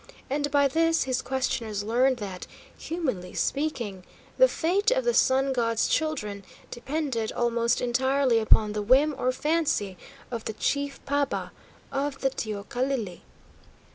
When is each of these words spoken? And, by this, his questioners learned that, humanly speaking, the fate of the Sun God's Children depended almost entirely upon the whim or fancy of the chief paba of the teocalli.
And, 0.31 0.49
by 0.49 0.67
this, 0.67 1.03
his 1.03 1.21
questioners 1.21 1.83
learned 1.83 2.17
that, 2.17 2.47
humanly 2.75 3.35
speaking, 3.35 4.03
the 4.35 4.47
fate 4.47 4.89
of 4.89 5.03
the 5.05 5.13
Sun 5.13 5.53
God's 5.53 5.87
Children 5.87 6.43
depended 6.71 7.31
almost 7.33 7.81
entirely 7.81 8.39
upon 8.39 8.73
the 8.73 8.81
whim 8.81 9.13
or 9.15 9.31
fancy 9.31 9.99
of 10.31 10.45
the 10.45 10.53
chief 10.53 10.99
paba 11.05 11.51
of 11.91 12.19
the 12.21 12.31
teocalli. 12.31 13.21